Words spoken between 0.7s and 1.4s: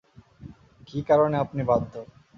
কি কারণে